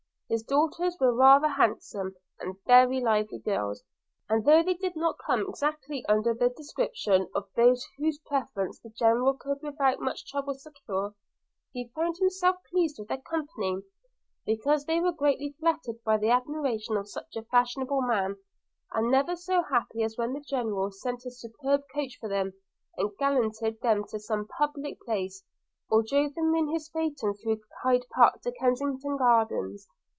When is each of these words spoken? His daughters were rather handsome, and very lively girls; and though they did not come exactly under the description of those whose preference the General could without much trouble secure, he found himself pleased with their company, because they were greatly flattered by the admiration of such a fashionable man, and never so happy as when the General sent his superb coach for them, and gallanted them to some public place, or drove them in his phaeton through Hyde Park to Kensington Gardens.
His 0.33 0.43
daughters 0.43 0.95
were 0.97 1.13
rather 1.13 1.49
handsome, 1.49 2.15
and 2.39 2.55
very 2.65 3.01
lively 3.01 3.37
girls; 3.37 3.83
and 4.29 4.45
though 4.45 4.63
they 4.63 4.75
did 4.75 4.95
not 4.95 5.17
come 5.19 5.41
exactly 5.41 6.05
under 6.07 6.33
the 6.33 6.47
description 6.47 7.27
of 7.35 7.49
those 7.57 7.85
whose 7.97 8.17
preference 8.19 8.79
the 8.79 8.91
General 8.91 9.33
could 9.33 9.57
without 9.61 9.99
much 9.99 10.25
trouble 10.25 10.53
secure, 10.53 11.13
he 11.73 11.89
found 11.93 12.15
himself 12.17 12.55
pleased 12.69 12.95
with 12.97 13.09
their 13.09 13.17
company, 13.19 13.81
because 14.45 14.85
they 14.85 15.01
were 15.01 15.11
greatly 15.11 15.53
flattered 15.59 16.01
by 16.05 16.15
the 16.17 16.29
admiration 16.29 16.95
of 16.95 17.09
such 17.09 17.35
a 17.35 17.43
fashionable 17.43 18.01
man, 18.01 18.37
and 18.93 19.11
never 19.11 19.35
so 19.35 19.61
happy 19.63 20.01
as 20.01 20.17
when 20.17 20.31
the 20.31 20.39
General 20.47 20.91
sent 20.91 21.23
his 21.23 21.41
superb 21.41 21.81
coach 21.93 22.15
for 22.21 22.29
them, 22.29 22.53
and 22.95 23.17
gallanted 23.17 23.81
them 23.81 24.05
to 24.07 24.17
some 24.17 24.47
public 24.47 24.97
place, 25.01 25.43
or 25.89 26.01
drove 26.01 26.35
them 26.35 26.55
in 26.55 26.69
his 26.69 26.87
phaeton 26.87 27.33
through 27.33 27.59
Hyde 27.83 28.05
Park 28.13 28.39
to 28.43 28.53
Kensington 28.53 29.17
Gardens. 29.17 29.89